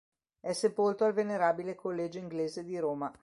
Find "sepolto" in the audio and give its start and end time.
0.53-1.03